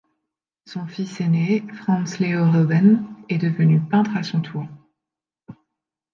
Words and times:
Son 0.65 0.87
fils 0.87 1.21
aîné, 1.21 1.63
Franz 1.75 2.17
Leo 2.19 2.49
Ruben, 2.49 3.05
est 3.29 3.37
devenu 3.37 3.79
peintre 3.79 4.17
à 4.17 4.23
son 4.23 4.41
tour. 4.41 4.65